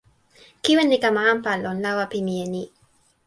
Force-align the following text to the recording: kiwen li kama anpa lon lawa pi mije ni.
kiwen 0.63 0.89
li 0.91 0.97
kama 1.03 1.21
anpa 1.31 1.51
lon 1.63 1.77
lawa 1.85 2.05
pi 2.11 2.19
mije 2.25 2.45
ni. 2.53 2.63